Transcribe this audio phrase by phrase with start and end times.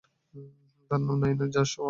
[0.91, 1.79] তার নাম নায়না জয়সওয়াল।